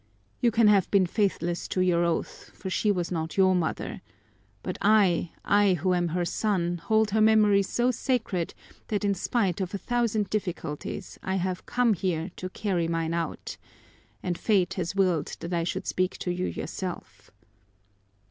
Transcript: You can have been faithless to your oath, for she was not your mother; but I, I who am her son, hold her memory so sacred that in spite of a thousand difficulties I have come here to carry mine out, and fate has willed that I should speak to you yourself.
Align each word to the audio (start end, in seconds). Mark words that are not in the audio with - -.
You 0.39 0.49
can 0.49 0.67
have 0.67 0.89
been 0.89 1.05
faithless 1.05 1.67
to 1.67 1.79
your 1.79 2.03
oath, 2.03 2.49
for 2.55 2.71
she 2.71 2.91
was 2.91 3.11
not 3.11 3.37
your 3.37 3.53
mother; 3.53 4.01
but 4.63 4.79
I, 4.81 5.29
I 5.45 5.73
who 5.75 5.93
am 5.93 6.07
her 6.07 6.25
son, 6.25 6.79
hold 6.79 7.11
her 7.11 7.21
memory 7.21 7.61
so 7.61 7.91
sacred 7.91 8.55
that 8.87 9.05
in 9.05 9.13
spite 9.13 9.61
of 9.61 9.75
a 9.75 9.77
thousand 9.77 10.31
difficulties 10.31 11.19
I 11.21 11.35
have 11.35 11.67
come 11.67 11.93
here 11.93 12.31
to 12.37 12.49
carry 12.49 12.87
mine 12.87 13.13
out, 13.13 13.57
and 14.23 14.39
fate 14.39 14.73
has 14.73 14.95
willed 14.95 15.37
that 15.39 15.53
I 15.53 15.63
should 15.63 15.85
speak 15.85 16.17
to 16.17 16.31
you 16.31 16.47
yourself. 16.47 17.29